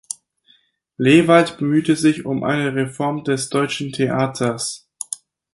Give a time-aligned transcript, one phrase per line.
[0.97, 4.89] Lewald bemühte sich um eine Reform des deutschen Theaters.